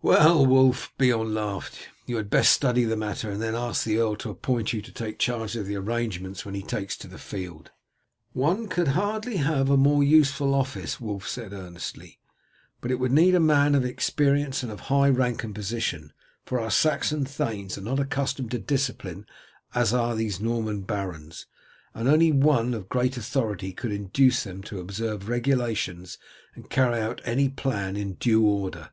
[0.00, 4.16] "Well, Wulf," Beorn laughed, "you had best study the matter, and then ask the earl
[4.16, 7.70] to appoint you to take charge of the arrangements when he takes the field."
[8.32, 12.18] "One could hardly have a more useful office," Wulf said earnestly;
[12.80, 16.14] "but it would need a man of experience and of high rank and position,
[16.46, 19.26] for our Saxon thanes are not accustomed to discipline
[19.74, 21.44] as are these Norman barons,
[21.92, 26.16] and only one of great authority could induce them to observe regulations
[26.54, 28.92] and carry out any plan in due order."